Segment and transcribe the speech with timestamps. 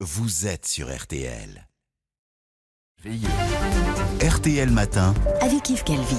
[0.00, 1.66] vous êtes sur RTL.
[3.02, 3.28] Veillez.
[4.20, 5.14] RTL Matin.
[5.40, 6.16] avec Yves Calvi.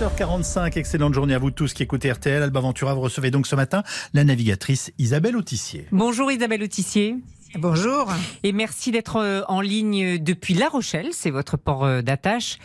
[0.00, 2.42] 7h45, excellente journée à vous tous qui écoutez RTL.
[2.42, 5.86] Alba Ventura, vous recevez donc ce matin la navigatrice Isabelle Autissier.
[5.92, 7.16] Bonjour Isabelle Autissier.
[7.54, 8.12] Bonjour.
[8.42, 12.58] Et merci d'être euh, en ligne depuis La Rochelle, c'est votre port euh, d'attache.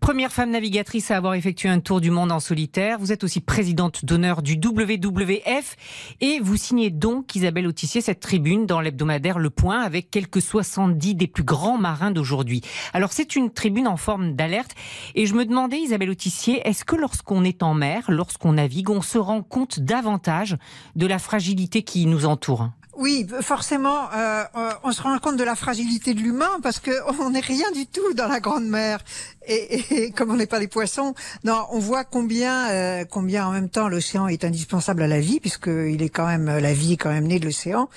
[0.00, 2.98] Première femme navigatrice à avoir effectué un tour du monde en solitaire.
[2.98, 5.76] Vous êtes aussi présidente d'honneur du WWF
[6.20, 11.14] et vous signez donc, Isabelle Autissier, cette tribune dans l'hebdomadaire Le Point avec quelques 70
[11.14, 12.60] des plus grands marins d'aujourd'hui.
[12.92, 14.74] Alors c'est une tribune en forme d'alerte
[15.14, 19.02] et je me demandais, Isabelle Autissier, est-ce que lorsqu'on est en mer, lorsqu'on navigue, on
[19.02, 20.58] se rend compte davantage
[20.96, 22.68] de la fragilité qui nous entoure?
[22.96, 24.44] Oui, forcément, euh,
[24.84, 27.86] on se rend compte de la fragilité de l'humain parce que on n'est rien du
[27.86, 29.00] tout dans la grande mer.
[29.46, 33.52] Et, et comme on n'est pas des poissons, non, on voit combien, euh, combien en
[33.52, 36.94] même temps l'océan est indispensable à la vie puisque il est quand même la vie
[36.94, 37.88] est quand même née de l'océan.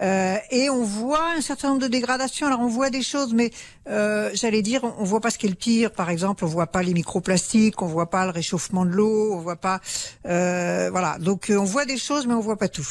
[0.00, 2.46] Euh, et on voit un certain nombre de dégradations.
[2.46, 3.50] Alors on voit des choses, mais
[3.88, 5.90] euh, j'allais dire, on, voit pas ce qui est le pire.
[5.92, 9.38] Par exemple, on voit pas les microplastiques, on voit pas le réchauffement de l'eau, on
[9.38, 9.80] voit pas,
[10.26, 11.18] euh, voilà.
[11.18, 12.86] Donc euh, on voit des choses, mais on voit pas tout.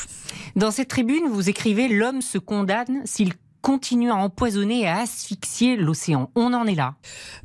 [0.56, 5.78] Dans cette tribune, vous écrivez L'homme se condamne s'il continue à empoisonner et à asphyxier
[5.78, 6.30] l'océan.
[6.36, 6.96] On en est là.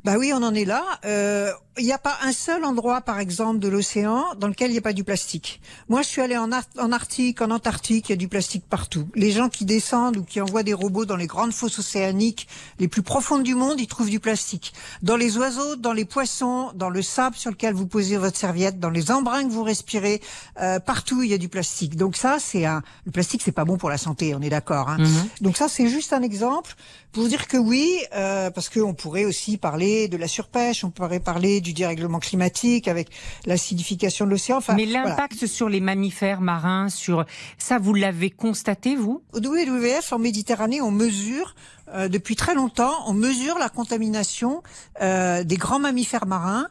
[0.03, 0.83] Bah oui, on en est là.
[1.05, 4.73] Euh, il n'y a pas un seul endroit, par exemple, de l'océan dans lequel il
[4.73, 5.61] n'y a pas du plastique.
[5.89, 8.65] Moi, je suis allée en, Ar en Arctique, en Antarctique, il y a du plastique
[8.67, 9.07] partout.
[9.15, 12.47] Les gens qui descendent ou qui envoient des robots dans les grandes fosses océaniques
[12.79, 14.73] les plus profondes du monde, ils trouvent du plastique.
[15.03, 18.79] Dans les oiseaux, dans les poissons, dans le sable sur lequel vous posez votre serviette,
[18.79, 20.21] dans les embruns que vous respirez,
[20.61, 21.95] euh, partout il y a du plastique.
[21.95, 22.81] Donc ça, c'est un.
[23.05, 24.89] Le plastique, c'est pas bon pour la santé, on est d'accord.
[24.89, 24.97] Hein.
[24.99, 25.29] Mhm.
[25.41, 26.73] Donc ça, c'est juste un exemple
[27.11, 30.91] pour vous dire que oui, euh, parce qu'on pourrait aussi parler de la surpêche, on
[30.91, 33.09] pourrait parler du dérèglement climatique avec
[33.45, 34.57] l'acidification de l'océan.
[34.57, 35.09] Enfin, Mais voilà.
[35.09, 37.25] l'impact sur les mammifères marins, sur
[37.57, 39.21] ça, vous l'avez constaté, vous?
[39.33, 41.55] Au WWF, en Méditerranée, on mesure,
[41.93, 44.61] euh, depuis très longtemps, on mesure la contamination
[45.01, 46.67] euh, des grands mammifères marins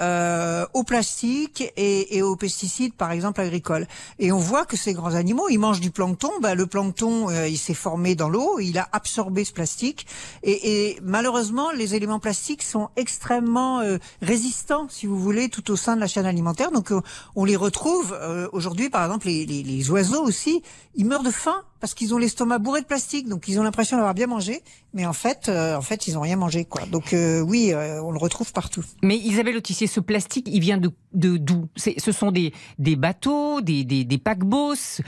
[0.00, 3.86] euh, au plastique et, et aux pesticides, par exemple agricoles.
[4.18, 6.30] Et on voit que ces grands animaux, ils mangent du plancton.
[6.40, 10.06] Ben, le plancton, euh, il s'est formé dans l'eau, il a absorbé ce plastique.
[10.42, 15.76] Et, et malheureusement, les éléments plastiques sont extrêmement euh, résistants, si vous voulez, tout au
[15.76, 16.70] sein de la chaîne alimentaire.
[16.70, 17.00] Donc, euh,
[17.36, 20.62] on les retrouve euh, aujourd'hui, par exemple, les, les, les oiseaux aussi,
[20.94, 23.96] ils meurent de faim parce qu'ils ont l'estomac bourré de plastique, donc ils ont l'impression
[23.96, 24.62] d'avoir bien mangé,
[24.94, 26.82] mais en fait, euh, en fait, ils ont rien mangé, quoi.
[26.86, 28.84] Donc euh, oui, euh, on le retrouve partout.
[29.02, 31.68] Mais Isabelle Autissier, ce plastique, il vient de d'où?
[31.76, 34.74] Ce sont des, des bateaux, des, des, des paquebots?
[34.76, 35.02] ce-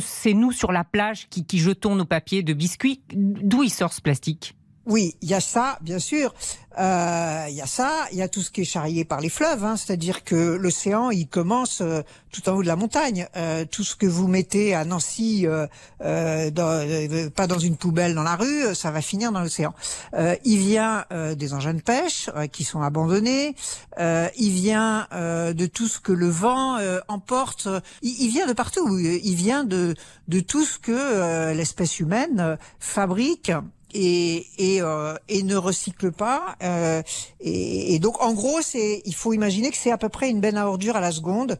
[0.00, 3.00] C'est nous sur la plage qui, qui jetons nos papiers de biscuits?
[3.14, 4.54] D'où il sort ce plastique?
[4.88, 6.34] Oui, il y a ça, bien sûr.
[6.78, 9.28] Euh, Il y a ça, il y a tout ce qui est charrié par les
[9.28, 13.26] fleuves, hein, c'est-à-dire que l'océan, il commence euh, tout en haut de la montagne.
[13.36, 15.46] Euh, tout ce que vous mettez à Nancy,
[15.98, 19.74] pas dans une poubelle dans la rue, ça va finir dans l'océan.
[20.44, 21.04] Il vient
[21.36, 23.56] des engins de pêche qui sont abandonnés.
[23.98, 26.78] Il vient de tout ce que le vent
[27.08, 27.68] emporte.
[28.02, 28.98] Il, vient de partout.
[28.98, 29.94] Il vient de
[30.28, 33.52] de tout ce que l'espèce humaine fabrique
[33.94, 36.56] et et, euh, et ne recycle pas.
[36.62, 37.02] euh,
[37.40, 40.40] et, et donc en gros, c'est il faut imaginer que c'est à peu près une
[40.40, 41.58] benne à ordures à la seconde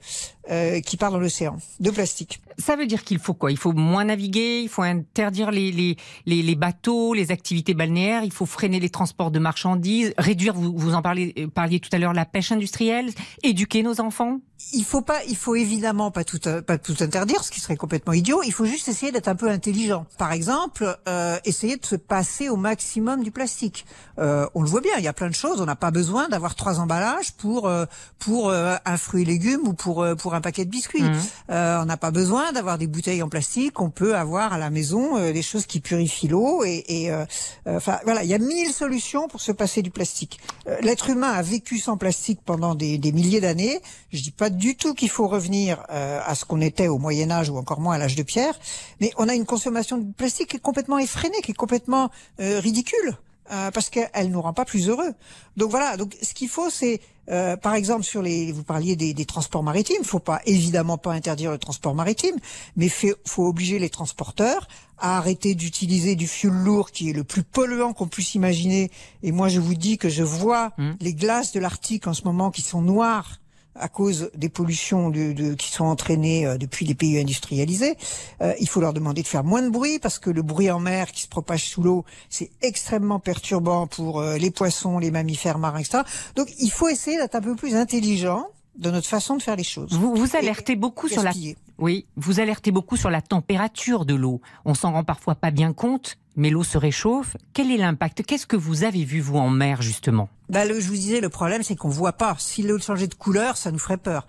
[0.50, 2.40] euh, qui part dans l'océan de plastique.
[2.58, 3.52] Ça veut dire qu'il faut quoi?
[3.52, 5.96] Il faut moins naviguer, il faut interdire les, les,
[6.26, 10.72] les, les bateaux, les activités balnéaires, il faut freiner les transports de marchandises, réduire, vous,
[10.76, 13.10] vous en parliez, euh, parliez tout à l'heure, la pêche industrielle,
[13.42, 14.40] éduquer nos enfants.
[14.72, 17.76] Il faut pas, il faut évidemment pas tout, euh, pas tout interdire, ce qui serait
[17.76, 18.42] complètement idiot.
[18.44, 20.04] Il faut juste essayer d'être un peu intelligent.
[20.18, 23.86] Par exemple, euh, essayer de se passer au maximum du plastique.
[24.18, 25.60] Euh, on le voit bien, il y a plein de choses.
[25.60, 27.86] On n'a pas besoin d'avoir trois emballages pour euh,
[28.18, 31.04] pour euh, un fruit et légumes ou pour euh, pour un paquet de biscuits.
[31.50, 33.80] Euh, on n'a pas besoin d'avoir des bouteilles en plastique.
[33.80, 37.24] On peut avoir à la maison euh, des choses qui purifient l'eau et, et, euh,
[37.66, 40.40] euh, enfin voilà, il y a mille solutions pour se passer du plastique.
[40.66, 43.80] Euh, L'être humain a vécu sans plastique pendant des, des milliers d'années.
[44.12, 47.30] Je dis pas du tout qu'il faut revenir euh, à ce qu'on était au Moyen
[47.30, 48.58] Âge ou encore moins à l'âge de pierre,
[49.00, 53.16] mais on a une consommation de plastique qui est complètement effrénée, qui est complètement ridicule.
[53.50, 55.12] Euh, parce qu'elle nous rend pas plus heureux.
[55.56, 55.96] Donc voilà.
[55.96, 57.00] Donc ce qu'il faut, c'est
[57.30, 60.02] euh, par exemple sur les, vous parliez des, des transports maritimes.
[60.04, 62.36] Faut pas évidemment pas interdire le transport maritime,
[62.76, 64.68] mais fait, faut obliger les transporteurs
[64.98, 68.90] à arrêter d'utiliser du fioul lourd qui est le plus polluant qu'on puisse imaginer.
[69.22, 70.90] Et moi, je vous dis que je vois Mm.
[71.00, 73.40] les glaces de l'Arctique en ce moment qui sont noires
[73.78, 77.96] à cause des pollutions de, de- qui sont entraînées euh, depuis les pays industrialisés.
[78.40, 80.80] Euh, il faut leur demander de faire moins de bruit parce que le bruit en
[80.80, 85.58] mer qui se propage sous l'eau, c'est extrêmement perturbant pour euh, les poissons, les mammifères
[85.58, 86.02] marins, etc.
[86.36, 88.46] Donc il faut essayer d'être un peu plus intelligent
[88.76, 89.92] de notre façon de faire les choses.
[89.92, 91.32] Vous, vous alertez beaucoup sur la.
[91.78, 94.40] Oui, vous alertez beaucoup sur la température de l'eau.
[94.64, 97.36] On s'en rend parfois pas bien compte, mais l'eau se réchauffe.
[97.52, 98.22] Quel est l'impact?
[98.24, 100.30] Qu'est-ce que vous avez vu, vous, en mer, justement?
[100.48, 102.36] Bah, le, Je vous disais, le problème, c'est qu'on voit pas.
[102.38, 104.26] Si l'eau changeait de couleur, ça nous ferait peur.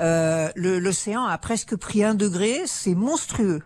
[0.00, 3.62] Euh, L'océan a presque pris un degré, c'est monstrueux.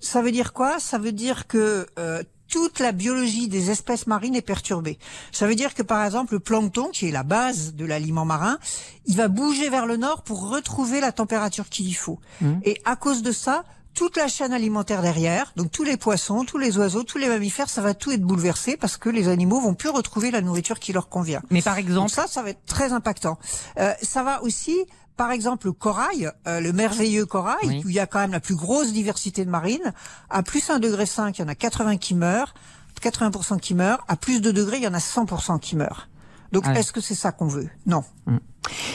[0.00, 0.80] Ça veut dire quoi?
[0.80, 4.98] Ça veut dire que euh, toute la biologie des espèces marines est perturbée.
[5.30, 8.58] Ça veut dire que par exemple le plancton, qui est la base de l'aliment marin,
[9.04, 12.20] il va bouger vers le nord pour retrouver la température qu'il y faut.
[12.40, 12.52] Mmh.
[12.64, 13.64] Et à cause de ça,
[13.98, 17.68] toute la chaîne alimentaire derrière, donc tous les poissons, tous les oiseaux, tous les mammifères,
[17.68, 20.92] ça va tout être bouleversé parce que les animaux vont plus retrouver la nourriture qui
[20.92, 21.42] leur convient.
[21.50, 23.40] Mais par exemple, ça, ça va être très impactant.
[23.76, 24.76] Euh, ça va aussi
[25.16, 28.38] par exemple, le corail, euh, le merveilleux corail, où il y a quand même la
[28.38, 29.92] plus grosse diversité de marines,
[30.30, 32.54] à plus 1 degré 5, il y en a 80 qui meurent,
[33.02, 36.08] 80% qui meurent, à plus de degrés, il y en a 100% qui meurent.
[36.52, 37.68] Donc, est-ce que c'est ça qu'on veut?
[37.86, 38.02] Non.
[38.26, 38.38] Mm.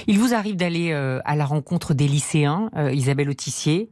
[0.08, 3.90] Il vous arrive d'aller euh, à la rencontre des lycéens, euh, Isabelle Autissier.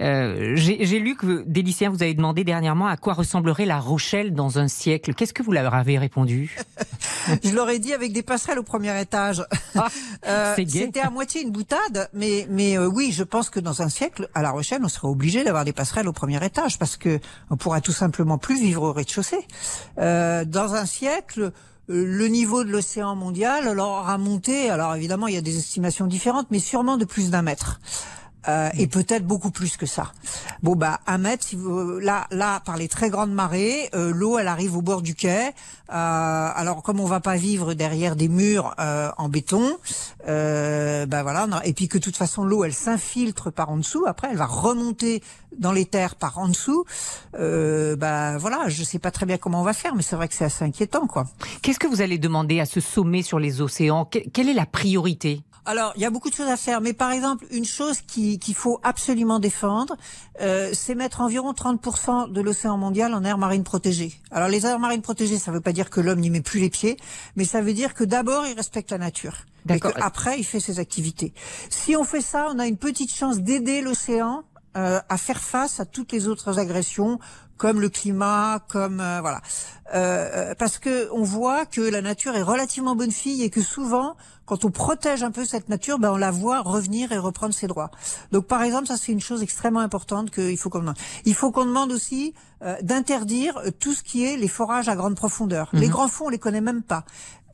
[0.00, 4.32] Euh, J'ai lu que des lycéens vous avez demandé dernièrement à quoi ressemblerait la Rochelle
[4.32, 5.12] dans un siècle.
[5.12, 6.56] Qu'est-ce que vous leur avez répondu?
[7.44, 9.44] Je leur ai dit avec des passerelles au premier étage.
[9.74, 9.88] Ah,
[10.26, 14.28] euh, C'était à moitié une boutade, mais, mais oui, je pense que dans un siècle,
[14.34, 17.18] à La Rochelle, on serait obligé d'avoir des passerelles au premier étage parce que
[17.50, 19.46] on pourra tout simplement plus vivre au rez-de-chaussée.
[19.96, 21.52] dans un siècle,
[21.88, 24.70] le niveau de l'océan mondial alors a monté.
[24.70, 27.80] Alors évidemment, il y a des estimations différentes, mais sûrement de plus d'un mètre.
[28.46, 30.12] Euh, et peut-être beaucoup plus que ça.
[30.62, 34.38] Bon bah un mètre, si vous, là là par les très grandes marées, euh, l'eau
[34.38, 35.48] elle arrive au bord du quai.
[35.48, 35.52] Euh,
[35.88, 39.76] alors comme on va pas vivre derrière des murs euh, en béton,
[40.26, 41.48] bah voilà.
[41.64, 44.04] et puis que de toute façon l'eau elle s'infiltre par en dessous.
[44.06, 45.22] Après elle va remonter
[45.58, 46.84] dans les terres par en dessous.
[47.32, 50.34] bah voilà, je sais pas très bien comment on va faire, mais c'est vrai que
[50.34, 51.24] c'est assez inquiétant quoi.
[51.62, 54.04] Qu'est-ce que vous allez demander à ce sommet sur les océans?
[54.04, 55.42] Quelle est la priorité?
[55.68, 58.54] Alors, il y a beaucoup de choses à faire, mais par exemple, une chose qu'il
[58.54, 59.98] faut absolument défendre,
[60.40, 64.18] euh, c'est mettre environ 30% de l'océan mondial en aire marine protégée.
[64.30, 66.58] Alors, les aires marines protégées, ça ne veut pas dire que l'homme n'y met plus
[66.58, 66.96] les pieds,
[67.36, 69.44] mais ça veut dire que d'abord, il respecte la nature.
[69.68, 71.34] Et qu'après, il fait ses activités.
[71.68, 74.44] Si on fait ça, on a une petite chance d'aider l'océan
[74.74, 77.18] euh, à faire face à toutes les autres agressions
[77.58, 79.42] comme le climat, comme euh, voilà,
[79.94, 84.16] euh, parce que on voit que la nature est relativement bonne fille et que souvent,
[84.48, 87.66] quand on protège un peu cette nature, ben on la voit revenir et reprendre ses
[87.66, 87.90] droits.
[88.32, 90.98] Donc par exemple, ça c'est une chose extrêmement importante qu'il faut qu'on demande.
[91.24, 92.34] Il faut qu'on demande aussi
[92.82, 95.68] d'interdire tout ce qui est les forages à grande profondeur.
[95.72, 95.92] Les mhm.
[95.92, 97.04] grands fonds, on les connaît même pas.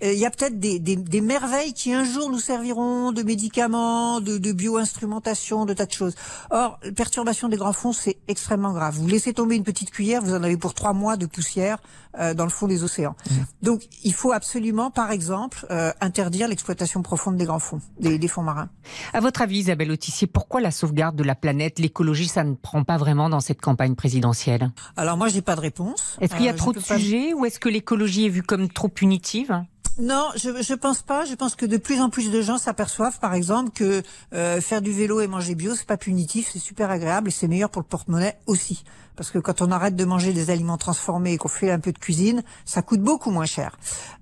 [0.02, 3.22] Euh, il y a peut-être des, des, des, merveilles qui un jour nous serviront de
[3.22, 6.14] médicaments, de, de bio-instrumentation, de tas de choses.
[6.50, 8.96] Or, perturbation des grands fonds, c'est extrêmement grave.
[8.96, 11.78] Vous laissez tomber une petite cuillère, vous en avez pour trois mois de poussière
[12.18, 13.14] euh, dans le fond des océans.
[13.30, 13.34] Mmh.
[13.62, 18.28] Donc, il faut absolument, par exemple, euh, interdire l'exploitation profonde des grands fonds, des, des,
[18.28, 18.68] fonds marins.
[19.12, 22.84] À votre avis, Isabelle Autissier, pourquoi la sauvegarde de la planète, l'écologie, ça ne prend
[22.84, 24.70] pas vraiment dans cette campagne présidentielle?
[24.96, 26.16] Alors moi, j'ai pas de réponse.
[26.20, 28.88] Est-ce qu'il y a trop de sujets ou est-ce que l'écologie est vue comme trop
[28.88, 29.64] punitive?
[29.98, 31.24] Non, je je pense pas.
[31.24, 34.02] Je pense que de plus en plus de gens s'aperçoivent, par exemple, que
[34.32, 37.46] euh, faire du vélo et manger bio, c'est pas punitif, c'est super agréable et c'est
[37.46, 38.84] meilleur pour le porte-monnaie aussi.
[39.16, 41.92] Parce que quand on arrête de manger des aliments transformés et qu'on fait un peu
[41.92, 43.78] de cuisine, ça coûte beaucoup moins cher.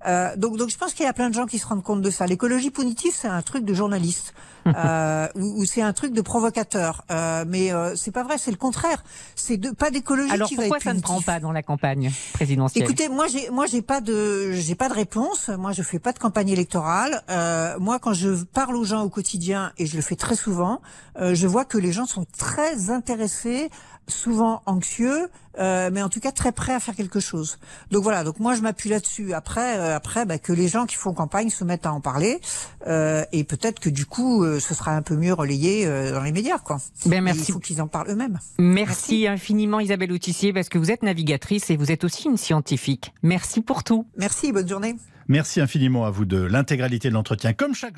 [0.07, 2.01] Euh, donc, donc je pense qu'il y a plein de gens qui se rendent compte
[2.01, 2.27] de ça.
[2.27, 4.33] L'écologie punitive, c'est un truc de journaliste
[4.67, 7.03] euh, ou, c'est un truc de provocateur.
[7.11, 9.03] Euh, mais euh, c'est pas vrai, c'est le contraire.
[9.35, 12.11] C'est de pas d'écologie Alors qui va pourquoi ça ne prend pas dans la campagne
[12.33, 12.83] présidentielle?
[12.83, 15.49] Écoutez, moi j'ai moi j'ai pas de j'ai pas de réponse.
[15.49, 17.21] Moi je fais pas de campagne électorale.
[17.29, 20.81] Euh, moi quand je parle aux gens au quotidien et je le fais très souvent,
[21.19, 23.69] euh, je vois que les gens sont très intéressés
[24.07, 25.29] souvent anxieux,
[25.59, 27.57] euh, mais en tout cas très prêts à faire quelque chose.
[27.91, 29.33] Donc voilà, donc moi je m'appuie là-dessus.
[29.33, 32.39] Après, euh, après bah, que les gens qui font campagne se mettent à en parler,
[32.87, 36.59] euh, et peut-être que du coup ce sera un peu mieux relayé dans les médias,
[36.59, 36.77] quoi.
[37.05, 37.45] Ben merci.
[37.49, 38.39] il faut qu'ils en parlent eux-mêmes.
[38.57, 43.13] Merci, infiniment Isabelle Autissier, parce que vous êtes navigatrice et vous êtes aussi une scientifique.
[43.21, 44.05] Merci pour tout.
[44.17, 44.95] Merci, bonne journée.
[45.27, 47.91] Merci infiniment à vous de l'intégralité de l'entretien, comme chaque